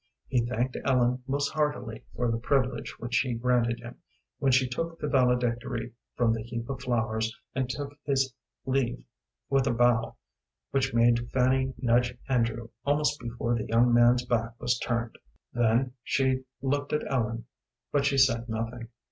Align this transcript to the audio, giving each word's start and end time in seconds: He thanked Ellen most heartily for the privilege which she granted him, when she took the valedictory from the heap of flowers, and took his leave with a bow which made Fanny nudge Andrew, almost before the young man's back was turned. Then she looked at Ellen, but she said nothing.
He 0.27 0.43
thanked 0.43 0.75
Ellen 0.83 1.21
most 1.27 1.49
heartily 1.51 2.03
for 2.15 2.31
the 2.31 2.39
privilege 2.39 2.95
which 2.97 3.13
she 3.13 3.35
granted 3.35 3.81
him, 3.81 3.97
when 4.39 4.51
she 4.51 4.67
took 4.67 4.97
the 4.97 5.07
valedictory 5.07 5.93
from 6.15 6.33
the 6.33 6.41
heap 6.41 6.67
of 6.71 6.81
flowers, 6.81 7.31
and 7.53 7.69
took 7.69 7.95
his 8.03 8.33
leave 8.65 9.03
with 9.51 9.67
a 9.67 9.71
bow 9.71 10.15
which 10.71 10.91
made 10.91 11.29
Fanny 11.29 11.75
nudge 11.79 12.17
Andrew, 12.27 12.69
almost 12.83 13.19
before 13.19 13.53
the 13.53 13.67
young 13.67 13.93
man's 13.93 14.25
back 14.25 14.59
was 14.59 14.79
turned. 14.79 15.19
Then 15.53 15.93
she 16.01 16.45
looked 16.63 16.93
at 16.93 17.05
Ellen, 17.07 17.45
but 17.91 18.03
she 18.03 18.17
said 18.17 18.49
nothing. 18.49 18.87